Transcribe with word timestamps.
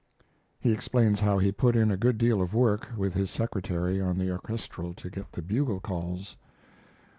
He 0.59 0.73
explains 0.73 1.19
how 1.19 1.37
he 1.37 1.45
had 1.45 1.57
put 1.59 1.75
in 1.75 1.91
a 1.91 1.95
good 1.95 2.17
deal 2.17 2.41
of 2.41 2.55
work, 2.55 2.89
with 2.97 3.13
his 3.13 3.29
secretary, 3.29 4.01
on 4.01 4.17
the 4.17 4.31
orchestrelle 4.35 4.95
to 4.95 5.09
get 5.11 5.31
the 5.31 5.43
bugle 5.43 5.79
calls. 5.79 6.37